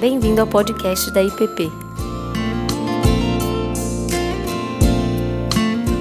[0.00, 1.70] Bem-vindo ao podcast da IPP.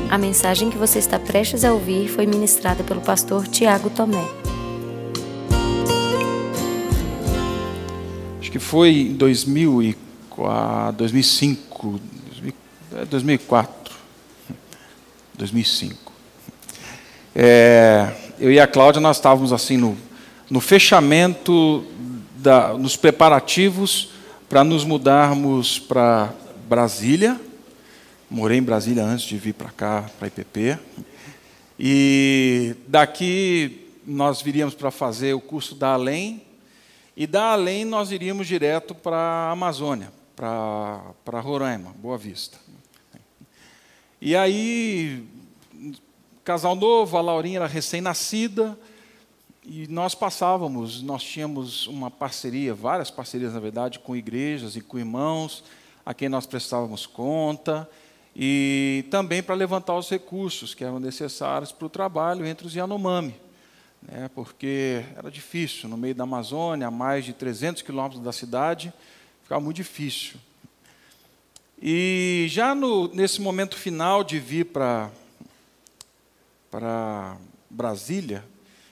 [0.09, 4.25] A mensagem que você está prestes a ouvir foi ministrada pelo pastor Tiago Tomé.
[8.39, 11.99] Acho que foi em 2004, 2005,
[13.09, 13.93] 2004,
[15.37, 16.13] 2005.
[17.35, 19.97] É, eu e a Cláudia, nós estávamos assim no,
[20.49, 21.83] no fechamento,
[22.39, 24.09] da, nos preparativos
[24.47, 26.33] para nos mudarmos para
[26.67, 27.39] Brasília.
[28.29, 30.79] Morei em Brasília antes de vir para cá, para IPP.
[31.77, 36.41] E daqui nós viríamos para fazer o curso da Além,
[37.15, 42.57] e da Além nós iríamos direto para a Amazônia, para, para Roraima, Boa Vista.
[44.21, 45.25] E aí
[46.43, 48.77] casal novo, a Laurinha era recém-nascida,
[49.63, 54.97] e nós passávamos, nós tínhamos uma parceria, várias parcerias, na verdade, com igrejas e com
[54.97, 55.63] irmãos,
[56.05, 57.89] a quem nós prestávamos conta,
[58.35, 63.35] e também para levantar os recursos que eram necessários para o trabalho entre os Yanomami,
[64.01, 68.93] né, porque era difícil, no meio da Amazônia, a mais de 300 quilômetros da cidade,
[69.43, 70.39] ficava muito difícil.
[71.81, 75.11] E já no, nesse momento final de vir para
[76.69, 77.35] para
[77.69, 78.43] Brasília,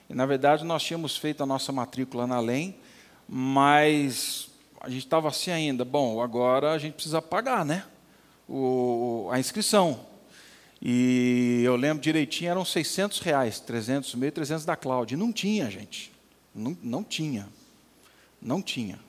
[0.09, 2.75] e na verdade nós tínhamos feito a nossa matrícula na LEM,
[3.27, 7.83] mas a gente estava assim ainda, bom, agora a gente precisa pagar, né?
[8.47, 9.99] O, a inscrição.
[10.81, 15.15] E eu lembro direitinho, eram 600 reais, 300 meio, 300 da Cláudia.
[15.15, 16.11] E não tinha, gente.
[16.53, 17.49] Não, não tinha.
[18.41, 18.99] Não tinha.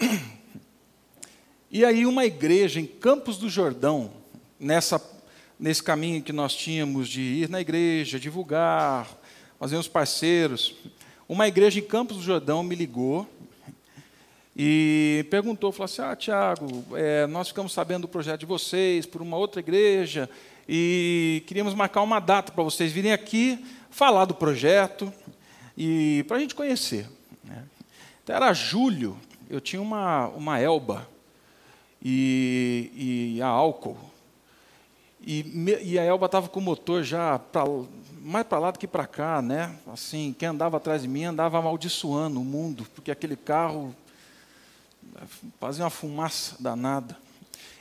[1.68, 4.12] E aí uma igreja em Campos do Jordão,
[4.58, 5.00] nessa
[5.58, 9.08] nesse caminho que nós tínhamos de ir na igreja, divulgar,
[9.58, 10.74] fazer uns parceiros,
[11.28, 13.26] uma igreja em Campos do Jordão me ligou
[14.54, 19.20] e perguntou, falou assim, ah, Tiago, é, nós ficamos sabendo do projeto de vocês por
[19.20, 20.30] uma outra igreja
[20.68, 25.12] e queríamos marcar uma data para vocês virem aqui falar do projeto
[25.76, 27.08] e para a gente conhecer.
[27.44, 27.64] Né?
[28.22, 29.16] Então, era julho,
[29.48, 31.08] eu tinha uma, uma Elba
[32.02, 33.98] e, e a álcool,
[35.20, 35.44] e,
[35.82, 37.64] e a Elba estava com o motor já pra,
[38.26, 39.72] mais para lá do que para cá, né?
[39.86, 43.94] Assim, quem andava atrás de mim andava amaldiçoando o mundo, porque aquele carro
[45.60, 47.16] fazia uma fumaça danada.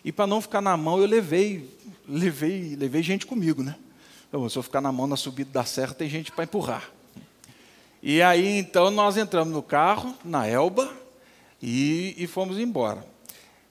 [0.03, 1.67] E para não ficar na mão, eu levei,
[2.07, 3.75] levei, levei gente comigo, né?
[4.29, 6.91] Então, se eu ficar na mão na subida da serra, tem gente para empurrar.
[8.03, 10.95] E aí, então, nós entramos no carro, na Elba,
[11.59, 13.03] e, e fomos embora.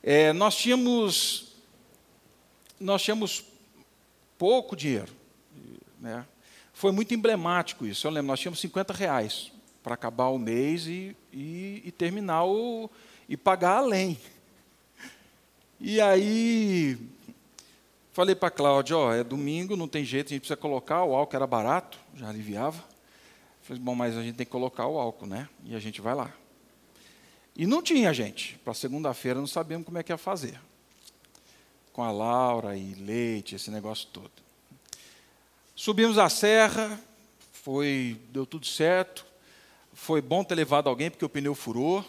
[0.02, 1.52] É, nós tínhamos,
[2.80, 3.44] nós tínhamos
[4.36, 5.12] pouco dinheiro.
[6.00, 6.24] Né?
[6.74, 8.06] Foi muito emblemático isso.
[8.06, 9.50] Eu lembro, nós tínhamos 50 reais
[9.82, 12.90] para acabar o mês e, e, e terminar o,
[13.28, 14.18] e pagar além.
[15.80, 16.98] E aí
[18.12, 21.14] falei para a Cláudia, ó, é domingo, não tem jeito, a gente precisa colocar, o
[21.14, 22.82] álcool era barato, já aliviava.
[23.62, 25.48] Falei, bom, mas a gente tem que colocar o álcool, né?
[25.64, 26.30] E a gente vai lá.
[27.56, 28.58] E não tinha, gente.
[28.64, 30.60] Para segunda-feira não sabíamos como é que ia fazer
[31.94, 34.43] com a Laura e leite, esse negócio todo.
[35.76, 37.00] Subimos a serra,
[37.50, 39.26] foi, deu tudo certo.
[39.92, 42.04] Foi bom ter levado alguém, porque o pneu furou.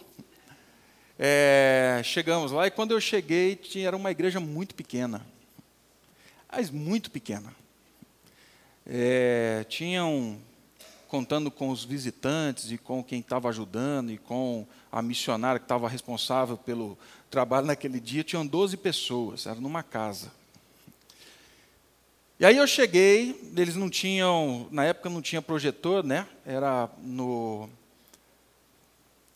[1.18, 5.26] É, chegamos lá e quando eu cheguei, tinha, era uma igreja muito pequena.
[6.52, 7.52] Mas muito pequena.
[8.86, 10.38] É, tinham,
[11.08, 15.90] contando com os visitantes e com quem estava ajudando e com a missionária que estava
[15.90, 16.96] responsável pelo
[17.32, 20.32] trabalho naquele dia, tinham 12 pessoas, era numa casa.
[22.38, 26.28] E aí eu cheguei, eles não tinham, na época não tinha projetor, né?
[26.46, 27.70] Era no.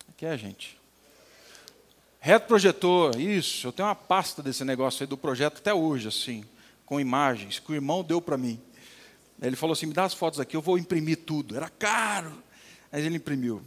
[0.10, 0.78] O que é, gente?
[2.20, 3.68] Reto projetor, isso.
[3.68, 6.44] Eu tenho uma pasta desse negócio aí do projeto até hoje, assim,
[6.86, 8.60] com imagens, que o irmão deu para mim.
[9.42, 11.56] Ele falou assim: me dá as fotos aqui, eu vou imprimir tudo.
[11.56, 12.44] Era caro.
[12.92, 13.62] Mas ele imprimiu.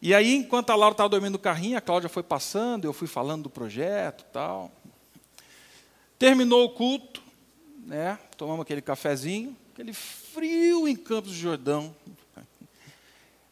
[0.00, 3.08] E aí, enquanto a Laura estava dormindo no carrinho, a Cláudia foi passando, eu fui
[3.08, 4.70] falando do projeto tal.
[6.16, 7.23] Terminou o culto,
[7.84, 8.18] né?
[8.36, 11.94] tomamos aquele cafezinho, aquele frio em Campos do Jordão.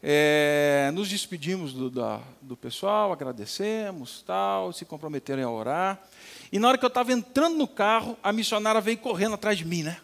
[0.05, 6.03] É, nos despedimos do, da, do pessoal, agradecemos, tal, se comprometeram a orar.
[6.51, 9.65] E na hora que eu estava entrando no carro, a missionária veio correndo atrás de
[9.65, 10.01] mim, né?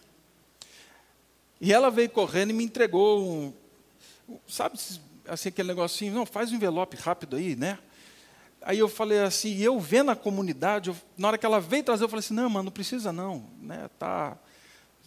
[1.60, 3.52] E ela veio correndo e me entregou um,
[4.48, 4.78] sabe,
[5.28, 7.78] assim, aquele negocinho, não, faz um envelope rápido aí, né?
[8.62, 11.82] Aí eu falei assim, e eu vendo a comunidade, eu, na hora que ela veio
[11.82, 13.88] trazer, eu falei assim, não, mano, não precisa não, né?
[13.98, 14.36] Tá,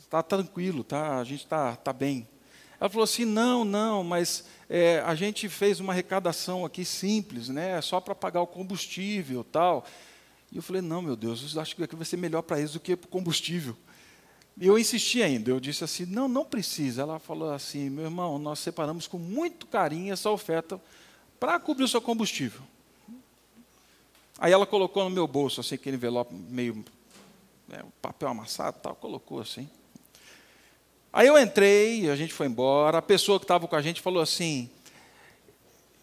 [0.10, 2.28] tá tranquilo, tá, a gente tá, tá bem.
[2.84, 7.80] Ela falou assim: não, não, mas é, a gente fez uma arrecadação aqui simples, né?
[7.82, 9.86] Só para pagar o combustível tal.
[10.52, 12.74] E eu falei: não, meu Deus, eu acho que aqui vai ser melhor para eles
[12.74, 13.78] do que para o combustível.
[14.60, 17.04] E eu insisti ainda, eu disse assim: não, não precisa.
[17.04, 20.78] Ela falou assim: meu irmão, nós separamos com muito carinho essa oferta
[21.40, 22.60] para cobrir o seu combustível.
[24.44, 26.84] Aí ela colocou no meu bolso, assim, aquele envelope meio
[27.66, 29.70] né, papel amassado tal, colocou assim.
[31.14, 34.22] Aí eu entrei, a gente foi embora, a pessoa que estava com a gente falou
[34.22, 34.70] assim,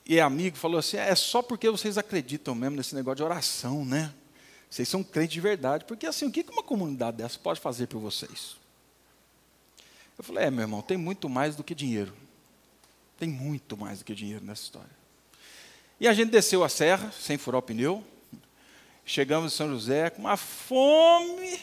[0.07, 3.85] e é amigo, falou assim, é só porque vocês acreditam mesmo nesse negócio de oração,
[3.85, 4.11] né?
[4.71, 8.01] Vocês são crentes de verdade, porque assim, o que uma comunidade dessa pode fazer por
[8.01, 8.57] vocês?
[10.17, 12.15] Eu falei, é meu irmão, tem muito mais do que dinheiro.
[13.19, 14.99] Tem muito mais do que dinheiro nessa história.
[16.01, 18.03] E a gente desceu a serra, sem furar o pneu,
[19.05, 21.59] chegamos em São José com uma fome,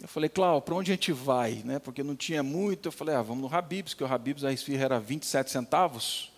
[0.00, 1.60] eu falei, Cláudio, para onde a gente vai?
[1.64, 1.80] Né?
[1.80, 2.86] Porque não tinha muito.
[2.86, 6.32] Eu falei, ah, vamos no Habibs, que o Habibs a esfirra era 27 centavos.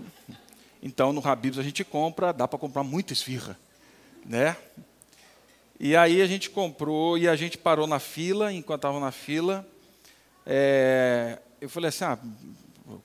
[0.82, 3.58] Então, no Habibs a gente compra, dá para comprar muita esfirra.
[4.24, 4.56] Né?
[5.80, 9.66] E aí a gente comprou e a gente parou na fila, enquanto estava na fila,
[10.44, 12.18] é, eu falei assim, ah,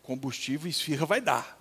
[0.04, 1.58] combustível esfirra vai dar.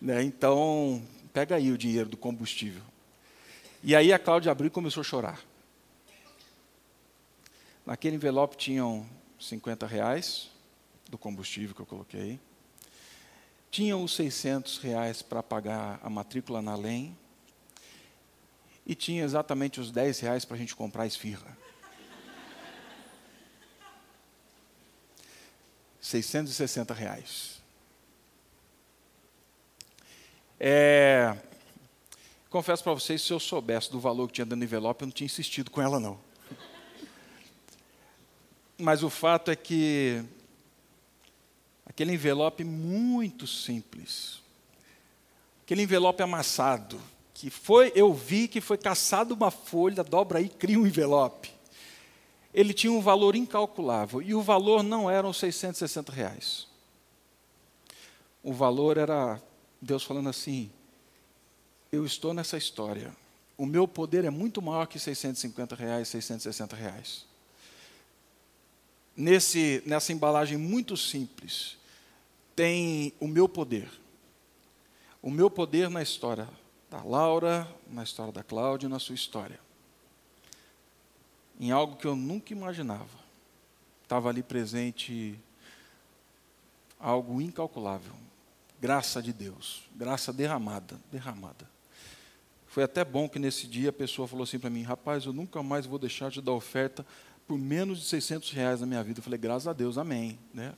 [0.00, 0.22] Né?
[0.22, 1.02] Então,
[1.34, 2.82] pega aí o dinheiro do combustível.
[3.84, 5.40] E aí a Cláudia abriu e começou a chorar.
[7.84, 9.04] Naquele envelope tinham
[9.40, 10.48] 50 reais
[11.10, 12.38] do combustível que eu coloquei.
[13.72, 17.16] Tinham os 600 reais para pagar a matrícula na LEM.
[18.86, 21.58] E tinha exatamente os 10 reais para a gente comprar a esfirra.
[26.00, 27.60] 660 reais.
[30.60, 31.36] É,
[32.52, 35.12] confesso para vocês, se eu soubesse do valor que tinha dentro do envelope, eu não
[35.12, 36.20] tinha insistido com ela, não.
[38.78, 40.22] Mas o fato é que
[41.86, 44.42] aquele envelope muito simples,
[45.64, 47.00] aquele envelope amassado,
[47.32, 51.50] que foi, eu vi que foi caçado uma folha, dobra aí, cria um envelope.
[52.52, 56.68] Ele tinha um valor incalculável e o valor não eram 660 reais.
[58.42, 59.40] O valor era
[59.80, 60.70] Deus falando assim:
[61.92, 63.14] eu estou nessa história.
[63.56, 67.26] O meu poder é muito maior que 650 reais, 660 reais
[69.16, 71.76] nesse, nessa embalagem muito simples,
[72.54, 73.90] tem o meu poder.
[75.22, 76.48] O meu poder na história
[76.90, 79.60] da Laura, na história da Cláudia, na sua história.
[81.60, 83.22] Em algo que eu nunca imaginava.
[84.02, 85.38] Estava ali presente
[86.98, 88.12] algo incalculável.
[88.80, 91.71] Graça de Deus, graça derramada, derramada.
[92.72, 95.62] Foi até bom que nesse dia a pessoa falou assim para mim: rapaz, eu nunca
[95.62, 97.04] mais vou deixar de dar oferta
[97.46, 99.18] por menos de 600 reais na minha vida.
[99.18, 100.38] Eu falei, graças a Deus, amém.
[100.54, 100.74] Né?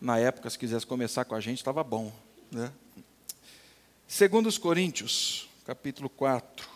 [0.00, 2.12] Na época, se quisesse começar com a gente, estava bom.
[2.52, 2.72] Né?
[4.06, 6.68] Segundo os Coríntios, capítulo 4.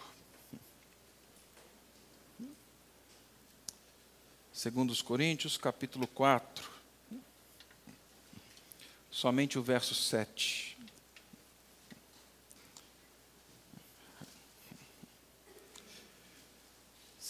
[4.52, 6.68] Segundo os Coríntios, capítulo 4.
[9.08, 10.71] Somente o verso 7.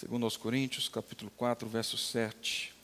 [0.03, 2.75] Segundo aos Coríntios, capítulo 4, verso 7.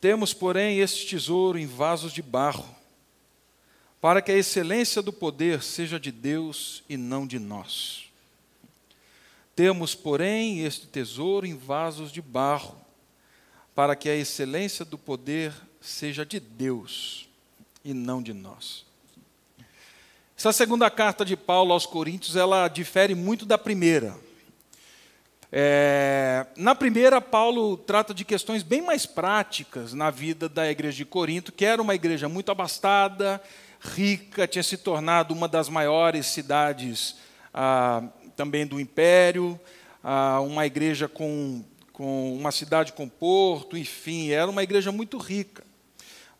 [0.00, 2.68] Temos, porém, este tesouro em vasos de barro,
[4.00, 8.10] para que a excelência do poder seja de Deus e não de nós.
[9.54, 12.76] Temos, porém, este tesouro em vasos de barro,
[13.72, 17.28] para que a excelência do poder seja de Deus
[17.84, 18.84] e não de nós.
[20.36, 24.26] Essa segunda carta de Paulo aos Coríntios, ela difere muito da primeira.
[25.50, 31.04] É, na primeira, Paulo trata de questões bem mais práticas na vida da igreja de
[31.06, 33.40] Corinto, que era uma igreja muito abastada,
[33.80, 37.16] rica, tinha se tornado uma das maiores cidades
[37.54, 38.02] ah,
[38.36, 39.58] também do império,
[40.04, 41.64] ah, uma igreja com,
[41.94, 45.64] com uma cidade com porto, enfim, era uma igreja muito rica.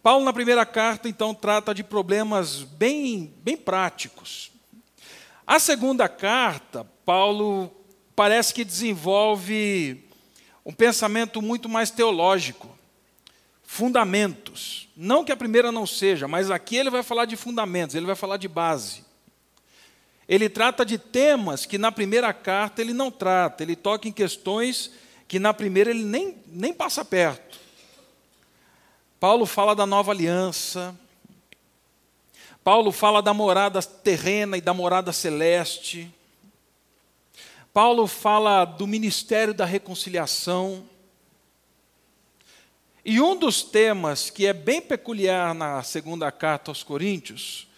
[0.03, 4.53] Paulo, na primeira carta, então, trata de problemas bem, bem práticos.
[5.47, 7.78] A segunda carta, Paulo
[8.19, 10.05] parece que desenvolve
[10.67, 12.69] um pensamento muito mais teológico,
[13.63, 14.89] fundamentos.
[14.97, 18.17] Não que a primeira não seja, mas aqui ele vai falar de fundamentos, ele vai
[18.17, 19.05] falar de base.
[20.29, 24.91] Ele trata de temas que na primeira carta ele não trata, ele toca em questões
[25.29, 27.57] que na primeira ele nem, nem passa perto.
[29.21, 30.93] Paulo fala da nova aliança,
[32.65, 36.13] Paulo fala da morada terrena e da morada celeste.
[37.81, 40.85] Paulo fala do ministério da reconciliação.
[43.05, 47.69] E um dos temas que é bem peculiar na segunda carta aos Coríntios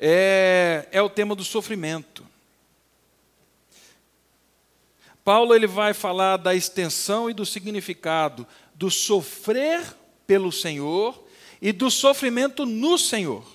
[0.00, 2.26] é, é o tema do sofrimento.
[5.24, 11.24] Paulo ele vai falar da extensão e do significado do sofrer pelo Senhor
[11.62, 13.46] e do sofrimento no Senhor.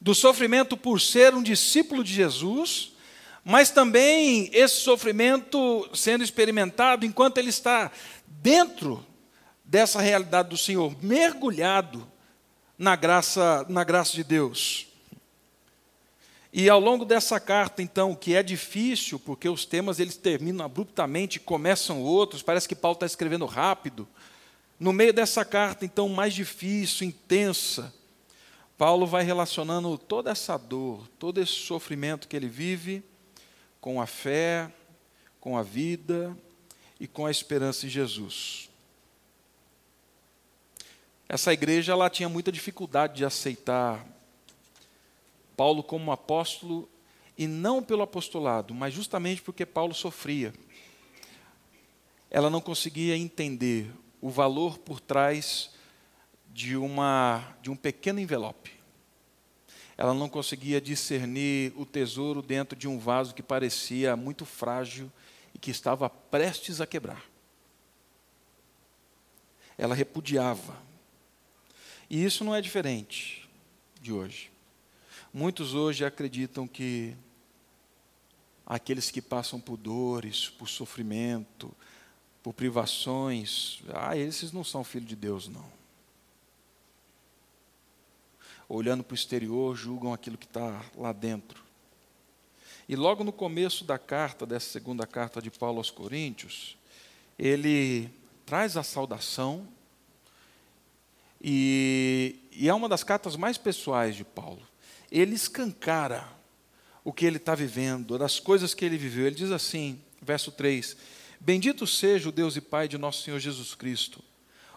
[0.00, 2.92] Do sofrimento por ser um discípulo de Jesus,
[3.48, 7.90] mas também esse sofrimento sendo experimentado enquanto ele está
[8.26, 9.02] dentro
[9.64, 12.06] dessa realidade do Senhor, mergulhado
[12.76, 14.88] na graça, na graça de Deus.
[16.52, 21.40] E ao longo dessa carta, então, que é difícil, porque os temas eles terminam abruptamente,
[21.40, 24.06] começam outros, parece que Paulo está escrevendo rápido.
[24.78, 27.94] No meio dessa carta, então, mais difícil, intensa,
[28.76, 33.02] Paulo vai relacionando toda essa dor, todo esse sofrimento que ele vive
[33.88, 34.70] com a fé,
[35.40, 36.36] com a vida
[37.00, 38.68] e com a esperança em Jesus.
[41.26, 44.06] Essa igreja ela tinha muita dificuldade de aceitar
[45.56, 46.86] Paulo como apóstolo
[47.34, 50.52] e não pelo apostolado, mas justamente porque Paulo sofria.
[52.30, 53.90] Ela não conseguia entender
[54.20, 55.70] o valor por trás
[56.50, 58.77] de uma de um pequeno envelope.
[59.98, 65.10] Ela não conseguia discernir o tesouro dentro de um vaso que parecia muito frágil
[65.52, 67.24] e que estava prestes a quebrar.
[69.76, 70.80] Ela repudiava.
[72.08, 73.50] E isso não é diferente
[74.00, 74.52] de hoje.
[75.34, 77.16] Muitos hoje acreditam que
[78.64, 81.74] aqueles que passam por dores, por sofrimento,
[82.40, 85.77] por privações, ah, esses não são filhos de Deus, não.
[88.68, 91.62] Olhando para o exterior, julgam aquilo que está lá dentro.
[92.88, 96.76] E logo no começo da carta, dessa segunda carta de Paulo aos Coríntios,
[97.38, 98.10] ele
[98.44, 99.66] traz a saudação,
[101.40, 104.68] e, e é uma das cartas mais pessoais de Paulo
[105.10, 106.28] ele escancara
[107.02, 109.26] o que ele está vivendo, das coisas que ele viveu.
[109.26, 110.96] Ele diz assim, verso 3:
[111.40, 114.22] Bendito seja o Deus e Pai de nosso Senhor Jesus Cristo,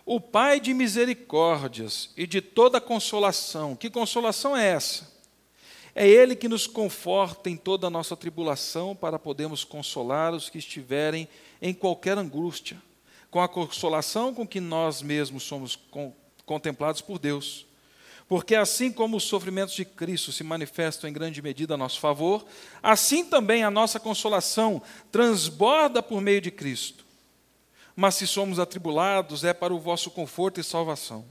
[0.06, 3.76] o Pai de misericórdias e de toda consolação.
[3.76, 5.12] Que consolação é essa?
[5.94, 10.58] É Ele que nos conforta em toda a nossa tribulação para podermos consolar os que
[10.58, 11.28] estiverem
[11.62, 12.82] em qualquer angústia,
[13.30, 15.78] com a consolação com que nós mesmos somos
[16.46, 17.66] contemplados por Deus.
[18.28, 22.46] Porque assim como os sofrimentos de Cristo se manifestam em grande medida a nosso favor,
[22.82, 24.82] assim também a nossa consolação
[25.12, 27.06] transborda por meio de Cristo.
[27.96, 31.26] Mas se somos atribulados, é para o vosso conforto e salvação.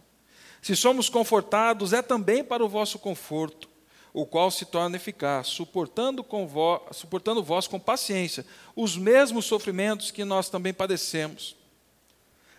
[0.60, 3.68] Se somos confortados, é também para o vosso conforto,
[4.12, 6.48] o qual se torna eficaz, suportando, com
[6.92, 8.44] suportando vós com paciência
[8.76, 11.56] os mesmos sofrimentos que nós também padecemos.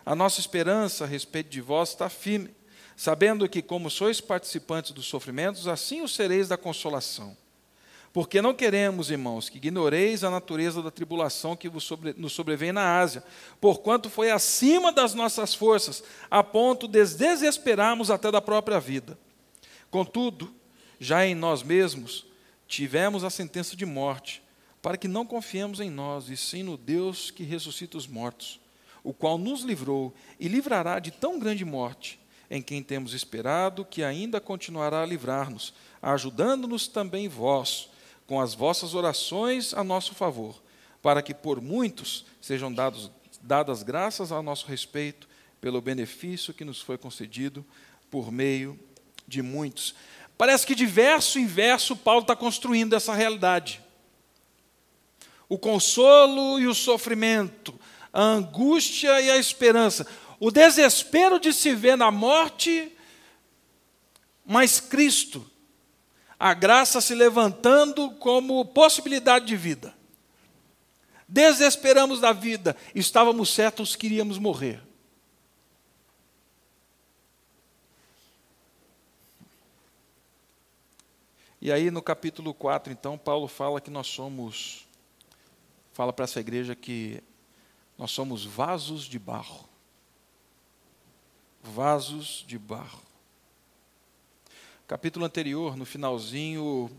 [0.05, 2.55] A nossa esperança a respeito de vós está firme
[3.01, 7.35] sabendo que, como sois participantes dos sofrimentos, assim o sereis da consolação.
[8.13, 11.71] Porque não queremos, irmãos, que ignoreis a natureza da tribulação que
[12.17, 13.23] nos sobrevém na Ásia,
[13.59, 19.17] porquanto foi acima das nossas forças, a ponto de desesperarmos até da própria vida.
[19.89, 20.53] Contudo,
[20.99, 22.25] já em nós mesmos
[22.67, 24.43] tivemos a sentença de morte,
[24.81, 28.59] para que não confiemos em nós, e sim no Deus que ressuscita os mortos,
[29.03, 34.03] o qual nos livrou e livrará de tão grande morte em quem temos esperado, que
[34.03, 37.89] ainda continuará a livrar-nos, ajudando-nos também vós,
[38.31, 40.55] com as vossas orações a nosso favor,
[41.01, 43.11] para que por muitos sejam dados,
[43.41, 45.27] dadas graças a nosso respeito,
[45.59, 47.65] pelo benefício que nos foi concedido
[48.09, 48.79] por meio
[49.27, 49.93] de muitos.
[50.37, 53.81] Parece que de verso em verso Paulo está construindo essa realidade.
[55.49, 57.77] O consolo e o sofrimento,
[58.13, 60.07] a angústia e a esperança
[60.39, 62.93] o desespero de se ver na morte,
[64.45, 65.45] mas Cristo,
[66.41, 69.93] a graça se levantando como possibilidade de vida.
[71.27, 74.81] Desesperamos da vida, estávamos certos que iríamos morrer.
[81.61, 84.87] E aí no capítulo 4, então, Paulo fala que nós somos,
[85.93, 87.21] fala para essa igreja que
[87.95, 89.69] nós somos vasos de barro
[91.63, 93.10] vasos de barro.
[94.91, 96.91] Capítulo anterior, no finalzinho,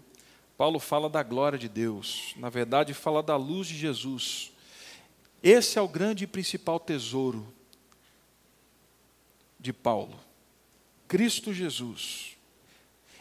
[0.56, 4.50] Paulo fala da glória de Deus, na verdade, fala da luz de Jesus.
[5.42, 7.46] Esse é o grande e principal tesouro
[9.60, 10.18] de Paulo,
[11.06, 12.34] Cristo Jesus.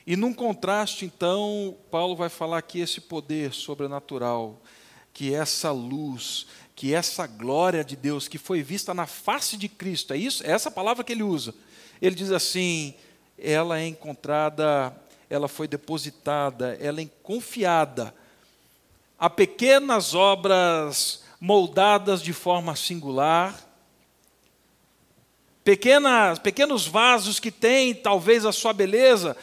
[0.08, 4.58] E num contraste, então, Paulo vai falar que esse poder sobrenatural
[5.14, 10.14] que essa luz, que essa glória de Deus que foi vista na face de Cristo,
[10.14, 10.46] é isso?
[10.46, 11.54] É essa palavra que ele usa.
[12.02, 12.96] Ele diz assim:
[13.42, 14.96] ela é encontrada,
[15.30, 18.14] ela foi depositada, ela é confiada
[19.18, 23.56] a pequenas obras moldadas de forma singular,
[25.64, 29.36] pequenas, pequenos vasos que têm talvez a sua beleza,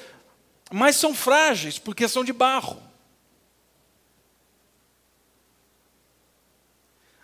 [0.71, 2.83] mas são frágeis porque são de barro.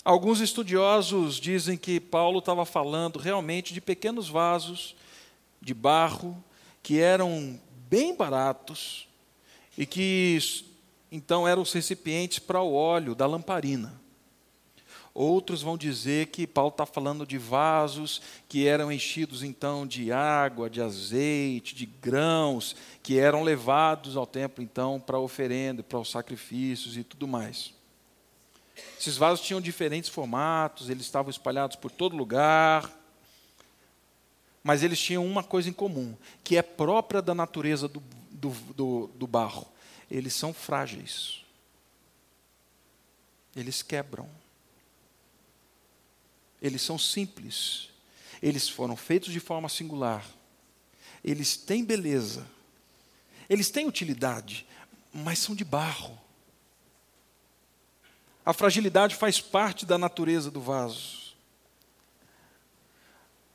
[0.05, 4.95] Alguns estudiosos dizem que Paulo estava falando realmente de pequenos vasos
[5.61, 6.43] de barro
[6.85, 9.09] que eram bem baratos
[9.77, 10.39] e que
[11.11, 13.99] então eram os recipientes para o óleo da lamparina.
[15.15, 20.69] Outros vão dizer que Paulo está falando de vasos que eram enchidos então de água,
[20.69, 26.99] de azeite, de grãos, que eram levados ao templo então para oferenda, para os sacrifícios
[26.99, 27.73] e tudo mais.
[29.01, 32.91] Esses vasos tinham diferentes formatos, eles estavam espalhados por todo lugar,
[34.65, 39.07] mas eles tinham uma coisa em comum, que é própria da natureza do, do, do,
[39.09, 39.69] do barro:
[40.11, 41.45] eles são frágeis,
[43.55, 44.27] eles quebram,
[46.63, 47.91] eles são simples,
[48.43, 50.27] eles foram feitos de forma singular,
[51.23, 52.47] eles têm beleza,
[53.51, 54.67] eles têm utilidade,
[55.13, 56.19] mas são de barro.
[58.47, 61.24] A fragilidade faz parte da natureza do vaso.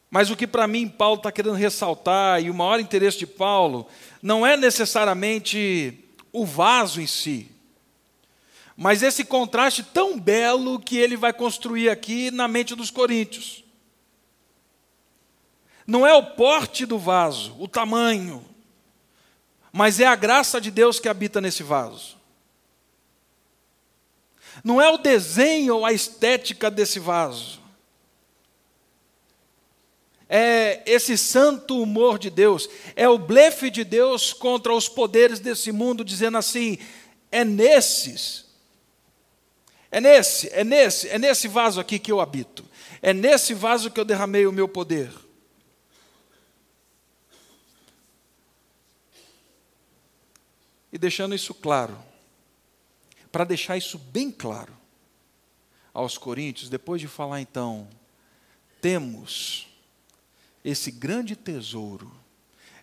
[0.10, 3.88] Mas o que para mim Paulo está querendo ressaltar, e o maior interesse de Paulo,
[4.22, 7.52] não é necessariamente o vaso em si,
[8.82, 13.62] mas esse contraste tão belo que ele vai construir aqui na mente dos coríntios.
[15.86, 18.46] Não é o porte do vaso, o tamanho,
[19.70, 22.18] mas é a graça de Deus que habita nesse vaso.
[24.64, 27.59] Não é o desenho ou a estética desse vaso.
[30.32, 35.72] É esse santo humor de Deus, é o blefe de Deus contra os poderes desse
[35.72, 36.78] mundo, dizendo assim:
[37.32, 38.46] é nesses,
[39.90, 42.64] é nesse, é nesse, é nesse vaso aqui que eu habito,
[43.02, 45.12] é nesse vaso que eu derramei o meu poder.
[50.94, 51.98] E deixando isso claro,
[53.32, 54.78] para deixar isso bem claro
[55.92, 57.88] aos coríntios, depois de falar então,
[58.80, 59.69] temos
[60.64, 62.12] esse grande tesouro,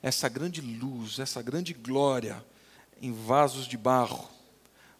[0.03, 2.45] essa grande luz, essa grande glória
[3.01, 4.29] em vasos de barro.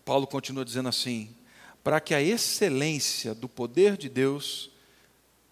[0.05, 1.35] Paulo continua dizendo assim:
[1.83, 4.71] para que a excelência do poder de Deus,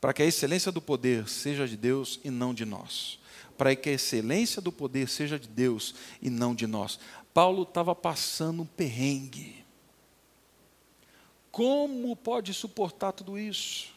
[0.01, 3.19] para que a excelência do poder seja de Deus e não de nós.
[3.57, 6.99] Para que a excelência do poder seja de Deus e não de nós.
[7.33, 9.65] Paulo estava passando um perrengue.
[11.53, 13.94] Como pode suportar tudo isso?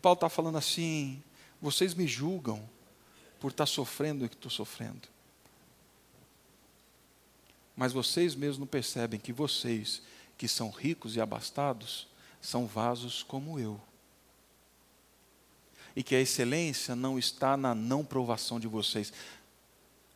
[0.00, 1.22] Paulo está falando assim:
[1.60, 2.68] vocês me julgam
[3.38, 5.08] por estar tá sofrendo o que estou sofrendo.
[7.76, 10.02] Mas vocês mesmos não percebem que vocês,
[10.36, 12.06] que são ricos e abastados,
[12.40, 13.80] são vasos como eu.
[15.94, 19.12] E que a excelência não está na não provação de vocês.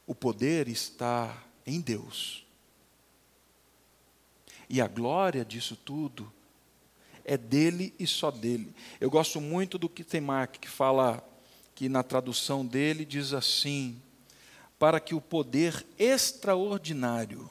[0.06, 2.44] O poder está em Deus.
[4.68, 6.32] E a glória disso tudo
[7.24, 8.74] é dele e só dele.
[9.00, 11.26] Eu gosto muito do que tem Mark, que fala
[11.74, 14.00] que na tradução dele diz assim:
[14.78, 17.50] para que o poder extraordinário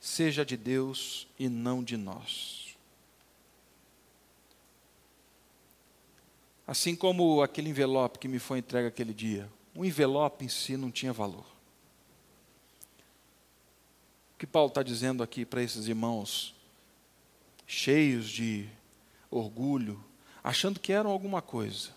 [0.00, 2.76] seja de Deus e não de nós.
[6.66, 10.90] Assim como aquele envelope que me foi entregue aquele dia, o envelope em si não
[10.90, 11.46] tinha valor.
[14.34, 16.55] O que Paulo está dizendo aqui para esses irmãos,
[17.66, 18.68] cheios de
[19.30, 20.02] orgulho,
[20.42, 21.90] achando que eram alguma coisa,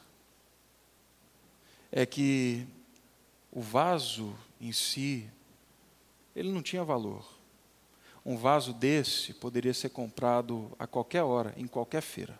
[1.91, 2.65] é que
[3.51, 5.29] o vaso em si,
[6.35, 7.25] ele não tinha valor.
[8.25, 12.37] Um vaso desse poderia ser comprado a qualquer hora, em qualquer feira.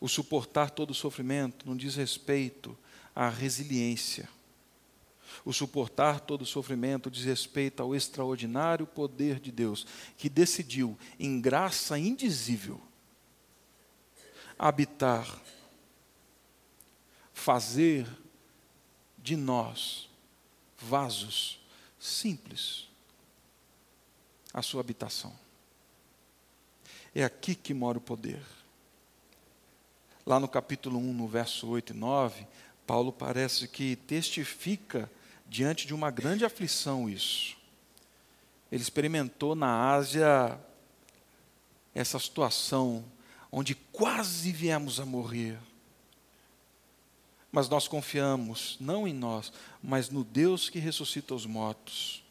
[0.00, 2.76] O suportar todo o sofrimento não diz respeito
[3.14, 4.28] à resiliência
[5.44, 11.40] o suportar todo o sofrimento diz respeito ao extraordinário poder de Deus, que decidiu, em
[11.40, 12.80] graça indizível,
[14.58, 15.40] habitar,
[17.32, 18.06] fazer
[19.16, 20.08] de nós
[20.78, 21.60] vasos
[21.98, 22.88] simples
[24.52, 25.32] a sua habitação.
[27.14, 28.42] É aqui que mora o poder.
[30.26, 32.46] Lá no capítulo 1, no verso 8 e 9,
[32.86, 35.10] Paulo parece que testifica
[35.48, 37.56] diante de uma grande aflição isso.
[38.70, 40.60] Ele experimentou na Ásia
[41.94, 43.04] essa situação
[43.50, 45.58] onde quase viemos a morrer.
[47.50, 52.22] Mas nós confiamos, não em nós, mas no Deus que ressuscita os mortos.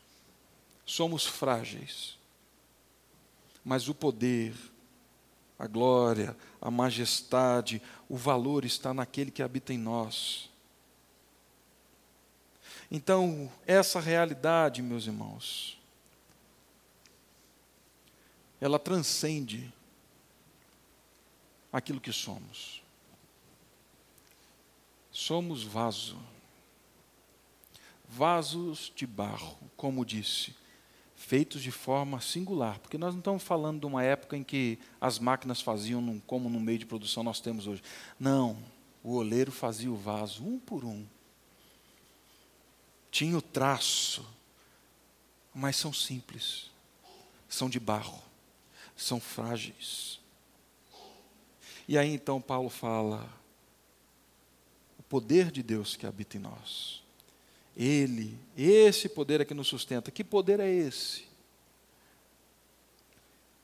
[0.85, 2.17] Somos frágeis,
[3.65, 4.53] mas o poder,
[5.57, 10.49] a glória, a majestade, o valor está naquele que habita em nós.
[12.89, 15.77] Então, essa realidade, meus irmãos,
[18.61, 19.71] ela transcende
[21.71, 22.81] aquilo que somos.
[25.11, 26.17] Somos vaso,
[28.07, 30.55] vasos de barro, como disse,
[31.15, 35.17] feitos de forma singular, porque nós não estamos falando de uma época em que as
[35.17, 37.81] máquinas faziam como no meio de produção nós temos hoje.
[38.19, 38.57] Não,
[39.03, 41.05] o oleiro fazia o vaso um por um.
[43.17, 44.23] Tinha o traço,
[45.51, 46.69] mas são simples,
[47.49, 48.21] são de barro,
[48.95, 50.19] são frágeis.
[51.87, 53.27] E aí então Paulo fala:
[54.99, 57.01] o poder de Deus que habita em nós.
[57.75, 60.11] Ele, esse poder é que nos sustenta.
[60.11, 61.27] Que poder é esse?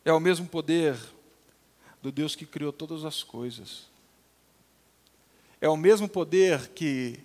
[0.03, 0.97] É o mesmo poder
[2.01, 3.87] do Deus que criou todas as coisas.
[5.61, 7.23] É o mesmo poder que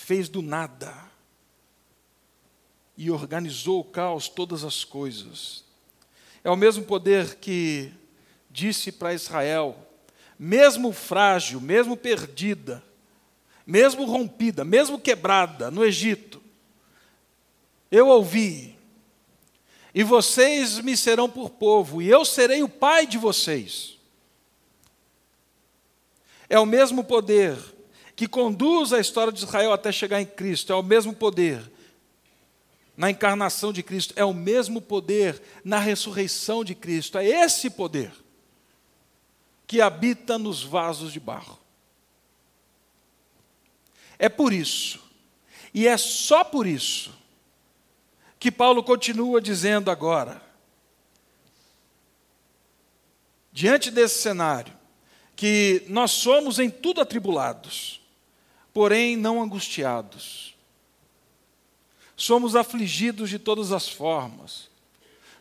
[0.00, 0.94] fez do nada
[2.96, 5.62] e organizou o caos todas as coisas.
[6.42, 7.92] É o mesmo poder que
[8.50, 9.76] disse para Israel,
[10.38, 12.82] mesmo frágil, mesmo perdida,
[13.66, 16.42] mesmo rompida, mesmo quebrada no Egito,
[17.90, 18.76] eu ouvi,
[19.94, 23.98] e vocês me serão por povo, e eu serei o pai de vocês.
[26.48, 27.56] É o mesmo poder
[28.20, 31.72] que conduz a história de Israel até chegar em Cristo, é o mesmo poder
[32.94, 38.12] na encarnação de Cristo, é o mesmo poder na ressurreição de Cristo, é esse poder
[39.66, 41.58] que habita nos vasos de barro.
[44.18, 45.00] É por isso,
[45.72, 47.14] e é só por isso,
[48.38, 50.42] que Paulo continua dizendo agora,
[53.50, 54.76] diante desse cenário,
[55.34, 57.99] que nós somos em tudo atribulados,
[58.72, 60.54] porém não angustiados.
[62.16, 64.70] Somos afligidos de todas as formas,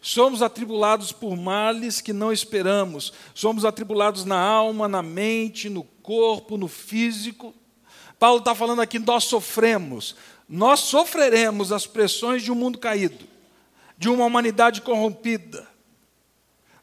[0.01, 3.11] Somos atribulados por males que não esperamos.
[3.33, 7.53] Somos atribulados na alma, na mente, no corpo, no físico.
[8.17, 10.15] Paulo está falando aqui: nós sofremos.
[10.47, 13.25] Nós sofreremos as pressões de um mundo caído,
[13.97, 15.67] de uma humanidade corrompida.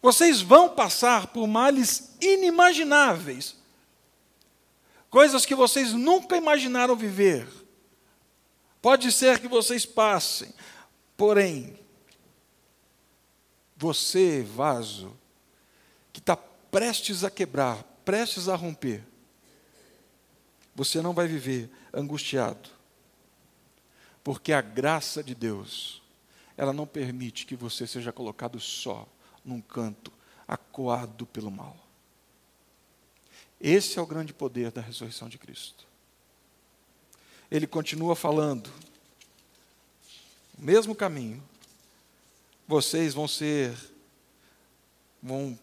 [0.00, 3.56] Vocês vão passar por males inimagináveis,
[5.16, 7.48] coisas que vocês nunca imaginaram viver.
[8.82, 10.52] Pode ser que vocês passem,
[11.16, 11.74] porém,
[13.78, 15.16] você, vaso,
[16.12, 19.02] que está prestes a quebrar, prestes a romper,
[20.74, 22.68] você não vai viver angustiado,
[24.22, 26.02] porque a graça de Deus,
[26.58, 29.08] ela não permite que você seja colocado só
[29.42, 30.12] num canto,
[30.46, 31.85] acuado pelo mal.
[33.60, 35.86] Esse é o grande poder da ressurreição de Cristo.
[37.50, 38.70] Ele continua falando,
[40.58, 41.42] o mesmo caminho,
[42.66, 43.76] vocês vão ser,
[45.22, 45.58] vão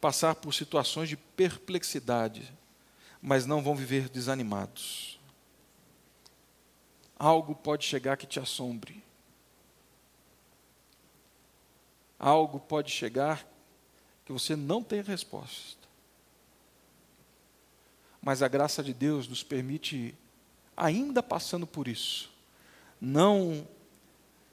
[0.00, 2.52] passar por situações de perplexidade,
[3.20, 5.18] mas não vão viver desanimados.
[7.18, 9.02] Algo pode chegar que te assombre.
[12.18, 13.46] Algo pode chegar
[14.24, 15.83] que você não tem resposta.
[18.24, 20.14] Mas a graça de Deus nos permite,
[20.74, 22.32] ainda passando por isso,
[22.98, 23.68] não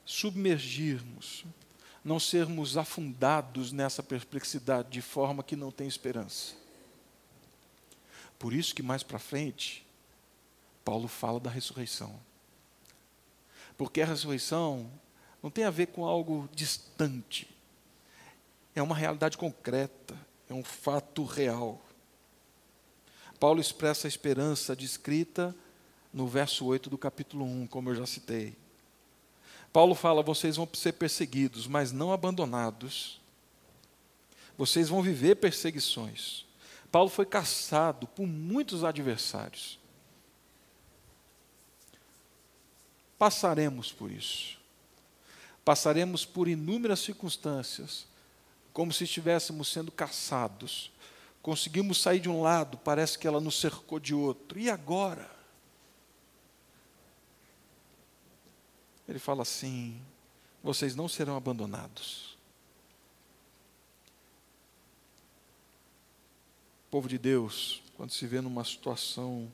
[0.03, 1.45] submergirmos,
[2.03, 6.53] não sermos afundados nessa perplexidade de forma que não tem esperança.
[8.37, 9.87] Por isso que mais para frente,
[10.83, 12.19] Paulo fala da ressurreição.
[13.77, 14.91] Porque a ressurreição
[15.41, 17.47] não tem a ver com algo distante.
[18.75, 20.17] É uma realidade concreta,
[20.49, 21.81] é um fato real.
[23.41, 25.55] Paulo expressa a esperança descrita
[26.13, 28.55] no verso 8 do capítulo 1, como eu já citei.
[29.73, 33.19] Paulo fala: vocês vão ser perseguidos, mas não abandonados.
[34.55, 36.45] Vocês vão viver perseguições.
[36.91, 39.79] Paulo foi caçado por muitos adversários.
[43.17, 44.59] Passaremos por isso.
[45.65, 48.05] Passaremos por inúmeras circunstâncias,
[48.71, 50.91] como se estivéssemos sendo caçados
[51.41, 54.59] Conseguimos sair de um lado, parece que ela nos cercou de outro.
[54.59, 55.29] E agora?
[59.07, 59.99] Ele fala assim:
[60.63, 62.37] vocês não serão abandonados.
[66.87, 69.51] O povo de Deus, quando se vê numa situação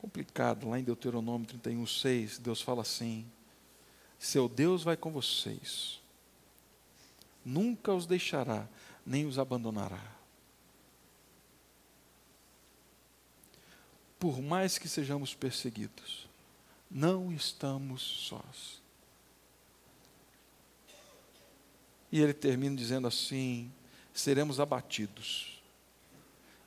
[0.00, 3.24] complicada, lá em Deuteronômio 31, 6, Deus fala assim:
[4.18, 6.00] seu Deus vai com vocês,
[7.44, 8.66] nunca os deixará,
[9.06, 10.21] nem os abandonará.
[14.22, 16.28] Por mais que sejamos perseguidos,
[16.88, 18.80] não estamos sós.
[22.12, 23.68] E ele termina dizendo assim:
[24.14, 25.60] seremos abatidos,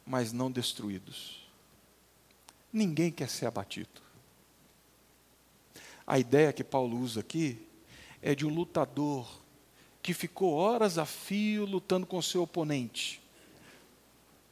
[0.05, 1.47] mas não destruídos.
[2.73, 4.01] Ninguém quer ser abatido.
[6.05, 7.65] A ideia que Paulo usa aqui
[8.21, 9.41] é de um lutador
[10.03, 13.21] que ficou horas a fio lutando com seu oponente,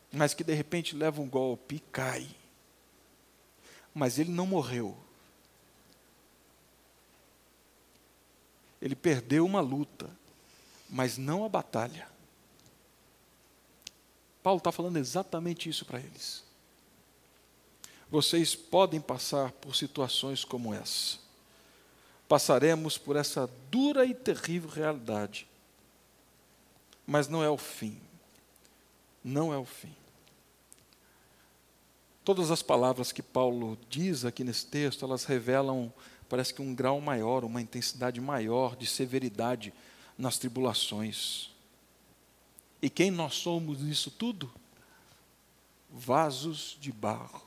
[0.09, 2.42] mas que de repente leva um golpe e cai
[3.93, 4.97] mas ele não morreu.
[8.81, 10.09] Ele perdeu uma luta,
[10.89, 12.07] mas não a batalha.
[14.41, 16.43] Paulo está falando exatamente isso para eles.
[18.09, 21.17] Vocês podem passar por situações como essa.
[22.27, 25.47] Passaremos por essa dura e terrível realidade.
[27.07, 27.99] Mas não é o fim.
[29.23, 29.95] Não é o fim.
[32.23, 35.91] Todas as palavras que Paulo diz aqui nesse texto, elas revelam,
[36.29, 39.73] parece que um grau maior, uma intensidade maior de severidade
[40.17, 41.51] nas tribulações.
[42.81, 44.49] E quem nós somos nisso tudo?
[45.89, 47.41] Vasos de barro.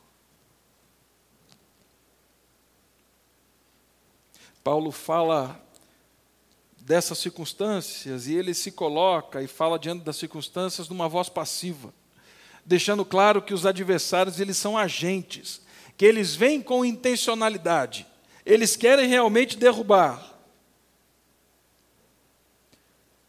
[4.63, 5.59] Paulo fala
[6.79, 11.95] dessas circunstâncias e ele se coloca e fala diante das circunstâncias numa voz passiva
[12.67, 15.63] deixando claro que os adversários eles são agentes,
[15.97, 18.05] que eles vêm com intencionalidade,
[18.45, 20.35] eles querem realmente derrubar.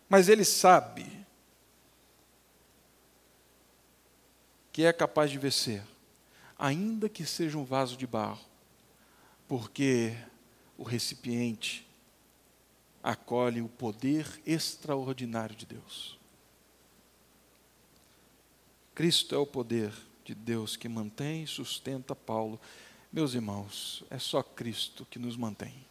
[0.09, 1.05] Mas ele sabe
[4.73, 5.83] que é capaz de vencer,
[6.57, 8.45] ainda que seja um vaso de barro,
[9.47, 10.15] porque
[10.77, 11.87] o recipiente
[13.03, 16.16] acolhe o poder extraordinário de Deus.
[18.97, 19.93] Cristo é o poder
[20.25, 22.59] de Deus que mantém e sustenta Paulo.
[23.13, 25.85] Meus irmãos, é só Cristo que nos mantém.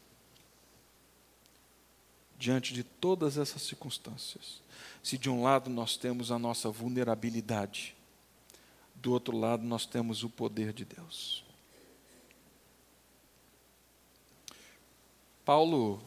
[2.36, 4.60] Diante de todas essas circunstâncias,
[5.04, 7.94] se de um lado nós temos a nossa vulnerabilidade,
[8.96, 11.44] do outro lado nós temos o poder de Deus.
[15.44, 16.02] Paulo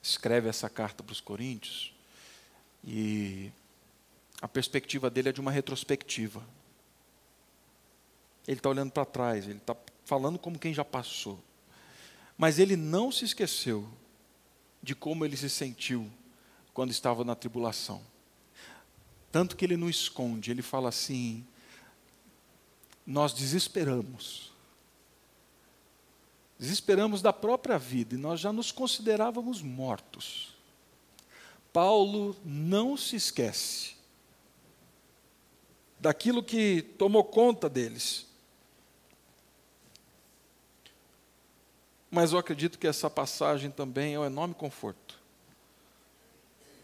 [0.00, 1.92] escreve essa carta para os Coríntios
[2.84, 3.50] e
[4.40, 6.46] a perspectiva dele é de uma retrospectiva.
[8.46, 11.42] Ele está olhando para trás, ele está falando como quem já passou.
[12.36, 13.88] Mas ele não se esqueceu
[14.82, 16.08] de como ele se sentiu
[16.72, 18.00] quando estava na tribulação.
[19.32, 21.44] Tanto que ele não esconde, ele fala assim:
[23.04, 24.52] nós desesperamos.
[26.58, 30.54] Desesperamos da própria vida e nós já nos considerávamos mortos.
[31.72, 33.97] Paulo não se esquece
[36.00, 38.26] daquilo que tomou conta deles.
[42.10, 45.18] Mas eu acredito que essa passagem também é um enorme conforto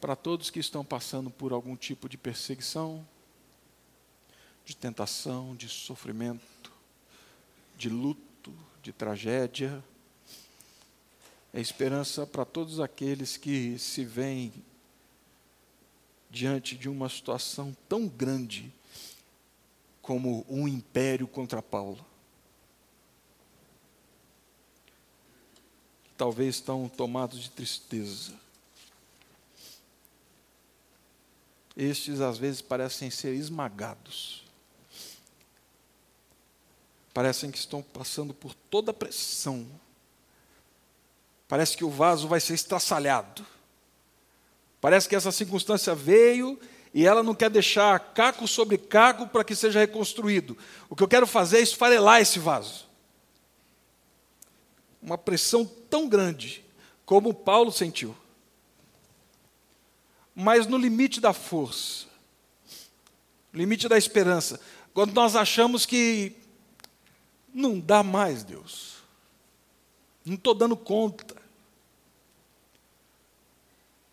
[0.00, 3.06] para todos que estão passando por algum tipo de perseguição,
[4.62, 6.70] de tentação, de sofrimento,
[7.74, 9.82] de luto, de tragédia.
[11.54, 14.52] É esperança para todos aqueles que se veem
[16.28, 18.70] diante de uma situação tão grande
[20.04, 22.04] como um império contra Paulo.
[26.16, 28.38] Talvez estão tomados de tristeza.
[31.74, 34.44] Estes às vezes parecem ser esmagados.
[37.14, 39.66] Parecem que estão passando por toda a pressão.
[41.48, 43.44] Parece que o vaso vai ser estraçalhado.
[44.82, 46.60] Parece que essa circunstância veio
[46.94, 50.56] e ela não quer deixar caco sobre caco para que seja reconstruído.
[50.88, 52.86] O que eu quero fazer é esfarelar esse vaso.
[55.02, 56.64] Uma pressão tão grande
[57.04, 58.16] como Paulo sentiu.
[60.36, 62.06] Mas no limite da força,
[63.52, 64.60] limite da esperança,
[64.92, 66.36] quando nós achamos que
[67.52, 68.94] não dá mais, Deus,
[70.24, 71.36] não estou dando conta,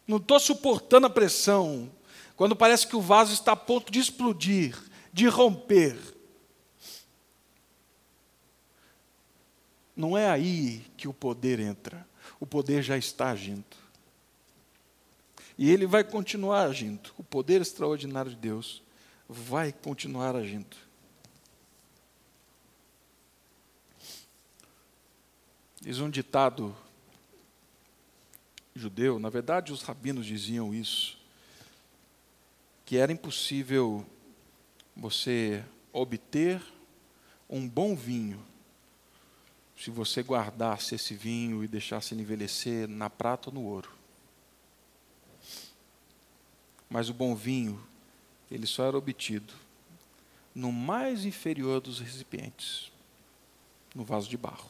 [0.07, 1.89] não estou suportando a pressão,
[2.35, 4.77] quando parece que o vaso está a ponto de explodir,
[5.13, 5.97] de romper,
[9.95, 12.07] não é aí que o poder entra.
[12.39, 13.63] O poder já está agindo.
[15.57, 17.11] E ele vai continuar agindo.
[17.19, 18.81] O poder extraordinário de Deus
[19.29, 20.75] vai continuar agindo.
[25.79, 26.75] Diz um ditado
[28.75, 31.20] judeu, na verdade os rabinos diziam isso,
[32.91, 34.05] que era impossível
[34.93, 36.61] você obter
[37.49, 38.45] um bom vinho
[39.77, 43.89] se você guardasse esse vinho e deixasse ele envelhecer na prata ou no ouro.
[46.89, 47.81] Mas o bom vinho,
[48.51, 49.53] ele só era obtido
[50.53, 52.91] no mais inferior dos recipientes,
[53.95, 54.69] no vaso de barro.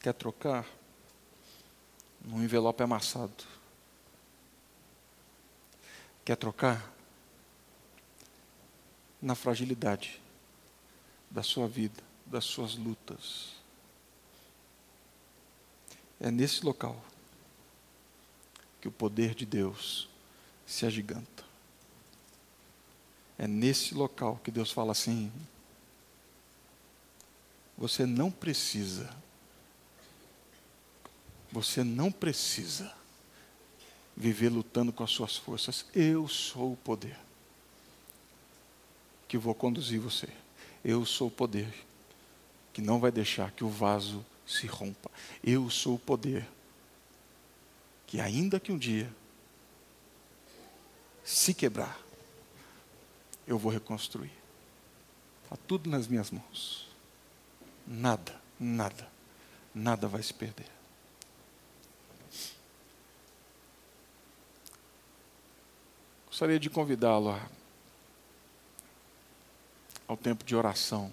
[0.00, 0.77] Quer trocar?
[2.28, 3.42] Num envelope amassado.
[6.26, 6.92] Quer trocar?
[9.20, 10.20] Na fragilidade
[11.30, 13.54] da sua vida, das suas lutas.
[16.20, 17.02] É nesse local
[18.78, 20.06] que o poder de Deus
[20.66, 21.44] se agiganta.
[23.38, 25.32] É nesse local que Deus fala assim:
[27.78, 29.08] você não precisa
[31.50, 32.92] você não precisa
[34.16, 35.86] viver lutando com as suas forças.
[35.94, 37.18] Eu sou o poder
[39.26, 40.28] que vou conduzir você.
[40.84, 41.72] Eu sou o poder
[42.72, 45.10] que não vai deixar que o vaso se rompa.
[45.44, 46.48] Eu sou o poder
[48.06, 49.12] que, ainda que um dia
[51.22, 52.00] se quebrar,
[53.46, 54.32] eu vou reconstruir.
[55.44, 56.88] Está tudo nas minhas mãos.
[57.86, 59.10] Nada, nada,
[59.74, 60.77] nada vai se perder.
[66.38, 67.36] Gostaria de convidá-lo
[70.06, 71.10] ao tempo de oração.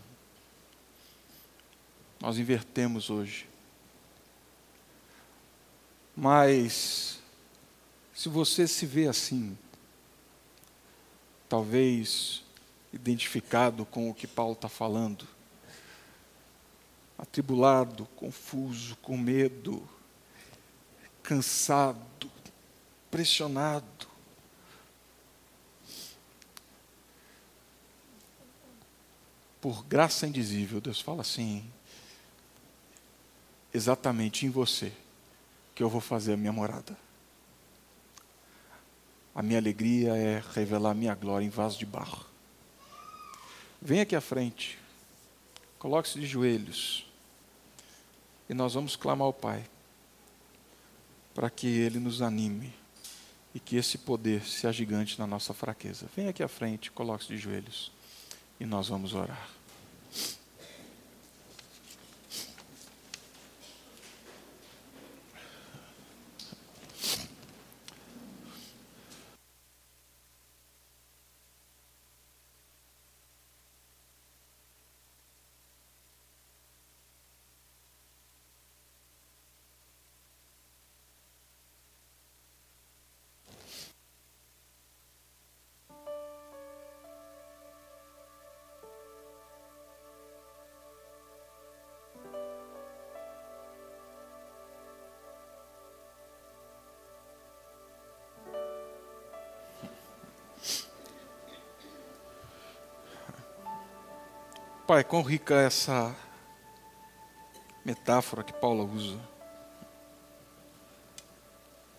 [2.21, 3.49] Nós invertemos hoje.
[6.15, 7.17] Mas,
[8.13, 9.57] se você se vê assim,
[11.49, 12.43] talvez
[12.93, 15.27] identificado com o que Paulo está falando,
[17.17, 19.89] atribulado, confuso, com medo,
[21.23, 22.29] cansado,
[23.09, 24.04] pressionado,
[29.65, 31.65] por graça indizível, Deus fala assim:
[33.73, 34.93] exatamente em você
[35.73, 36.95] que eu vou fazer a minha morada.
[39.33, 42.27] A minha alegria é revelar a minha glória em vaso de barro.
[43.81, 44.77] Venha aqui à frente,
[45.79, 47.07] coloque-se de joelhos
[48.47, 49.65] e nós vamos clamar ao Pai
[51.33, 52.71] para que Ele nos anime
[53.51, 56.07] e que esse poder se agigante na nossa fraqueza.
[56.15, 57.94] Venha aqui à frente, coloque-se de joelhos
[58.59, 59.49] e nós vamos orar.
[104.87, 106.15] Pai, quão rica é essa
[107.83, 109.19] metáfora que Paulo usa.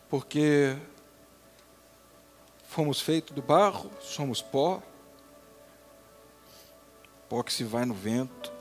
[0.08, 0.76] Porque
[2.68, 4.80] fomos feitos do barro, somos pó,
[7.28, 8.52] pó que se vai no vento,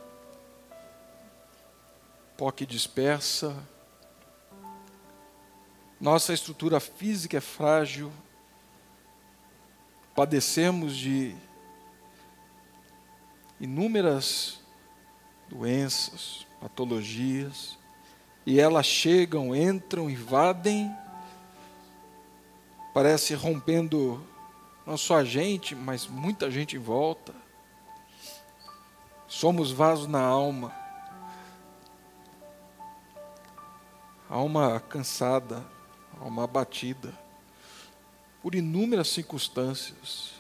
[2.36, 3.56] pó que dispersa.
[6.02, 8.12] Nossa estrutura física é frágil,
[10.16, 11.36] padecemos de
[13.60, 14.60] inúmeras
[15.48, 17.78] doenças, patologias,
[18.46, 20.96] e elas chegam, entram, invadem,
[22.94, 24.24] parece rompendo
[24.86, 27.34] não só a gente, mas muita gente em volta.
[29.28, 30.72] Somos vasos na alma,
[34.30, 35.66] alma cansada,
[36.22, 37.14] alma abatida,
[38.42, 40.35] por inúmeras circunstâncias.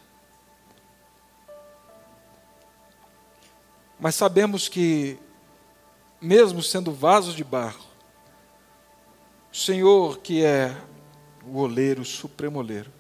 [4.00, 5.18] Mas sabemos que,
[6.22, 7.84] mesmo sendo vasos de barro,
[9.56, 10.76] O Senhor, que é
[11.48, 12.92] o oleiro, o supremo oleiro,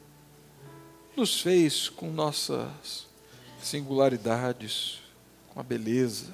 [1.14, 3.08] nos fez com nossas
[3.62, 5.02] singularidades,
[5.54, 6.32] com a beleza,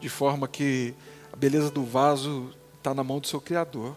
[0.00, 0.94] de forma que
[1.30, 3.94] a beleza do vaso está na mão do seu Criador.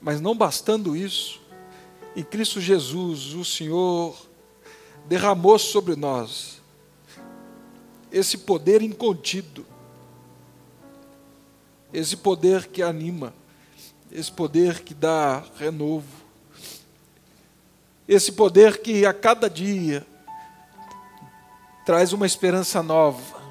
[0.00, 1.40] Mas não bastando isso,
[2.14, 4.16] em Cristo Jesus, o Senhor
[5.06, 6.62] derramou sobre nós
[8.10, 9.66] esse poder incontido,
[11.92, 13.34] esse poder que anima,
[14.10, 16.06] esse poder que dá renovo,
[18.06, 20.06] esse poder que a cada dia
[21.84, 23.42] traz uma esperança nova,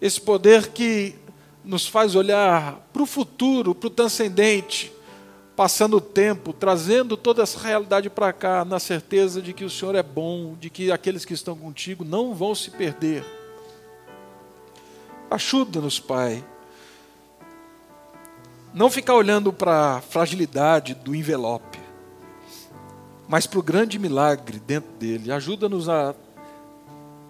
[0.00, 1.14] esse poder que
[1.62, 4.92] nos faz olhar para o futuro, para o transcendente,
[5.54, 9.94] passando o tempo, trazendo toda essa realidade para cá, na certeza de que o Senhor
[9.94, 13.24] é bom, de que aqueles que estão contigo não vão se perder.
[15.30, 16.44] Ajuda-nos, Pai.
[18.72, 21.78] Não ficar olhando para a fragilidade do envelope,
[23.28, 25.30] mas para o grande milagre dentro dele.
[25.30, 26.14] Ajuda-nos a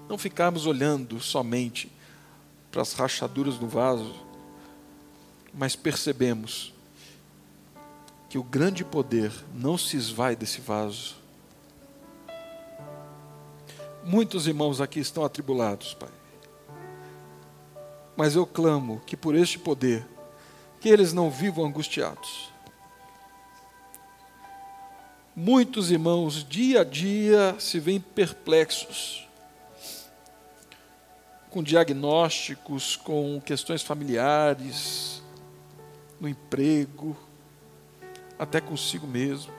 [0.08, 1.90] não ficarmos olhando somente
[2.70, 4.14] para as rachaduras do vaso,
[5.52, 6.71] mas percebemos
[8.32, 11.16] que o grande poder não se esvai desse vaso.
[14.02, 16.08] Muitos irmãos aqui estão atribulados, Pai.
[18.16, 20.08] Mas eu clamo que por este poder,
[20.80, 22.50] que eles não vivam angustiados.
[25.36, 29.28] Muitos irmãos, dia a dia, se veem perplexos,
[31.50, 35.22] com diagnósticos, com questões familiares,
[36.18, 37.14] no emprego,
[38.42, 39.52] até consigo mesmo.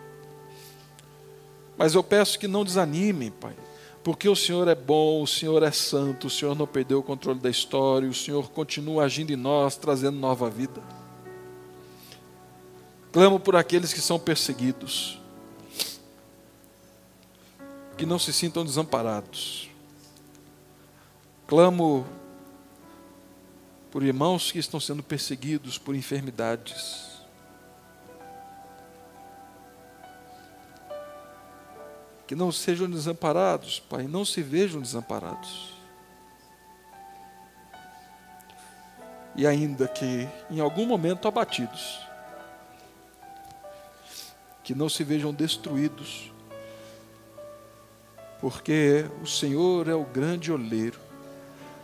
[1.77, 3.55] Mas eu peço que não desanimem, Pai,
[4.03, 7.39] porque o Senhor é bom, o Senhor é santo, o Senhor não perdeu o controle
[7.39, 10.81] da história, o Senhor continua agindo em nós, trazendo nova vida.
[13.13, 15.17] Clamo por aqueles que são perseguidos,
[17.97, 19.69] que não se sintam desamparados.
[21.47, 22.05] Clamo
[23.89, 27.12] por irmãos que estão sendo perseguidos por enfermidades
[32.27, 35.73] que não sejam desamparados, Pai, não se vejam desamparados.
[39.35, 41.99] E ainda que em algum momento abatidos,
[44.63, 46.31] que não se vejam destruídos,
[48.39, 50.99] porque o Senhor é o grande oleiro,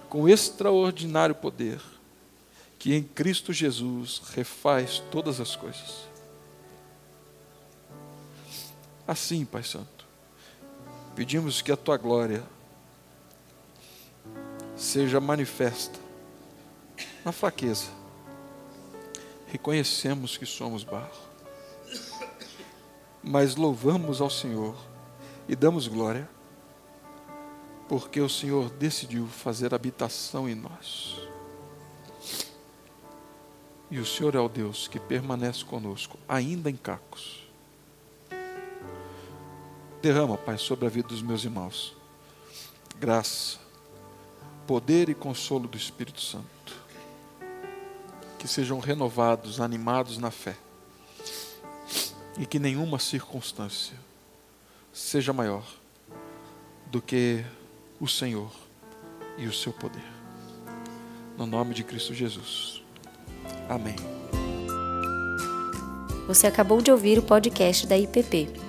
[0.09, 1.81] com extraordinário poder,
[2.77, 6.07] que em Cristo Jesus refaz todas as coisas.
[9.07, 9.98] Assim, Pai Santo,
[11.15, 12.43] Pedimos que a tua glória
[14.75, 15.99] seja manifesta
[17.25, 17.89] na fraqueza.
[19.47, 21.09] Reconhecemos que somos barro,
[23.21, 24.75] mas louvamos ao Senhor
[25.47, 26.29] e damos glória,
[27.89, 31.17] porque o Senhor decidiu fazer habitação em nós.
[33.91, 37.48] E o Senhor é o Deus que permanece conosco, ainda em cacos
[40.01, 41.93] Derrama, Pai, sobre a vida dos meus irmãos.
[42.97, 43.57] Graça,
[44.65, 46.47] poder e consolo do Espírito Santo.
[48.37, 50.55] Que sejam renovados, animados na fé.
[52.37, 53.97] E que nenhuma circunstância
[54.93, 55.65] seja maior
[56.87, 57.43] do que
[57.99, 58.51] o Senhor
[59.37, 60.03] e o seu poder.
[61.37, 62.81] No nome de Cristo Jesus.
[63.67, 63.95] Amém.
[66.25, 68.68] Você acabou de ouvir o podcast da IPP.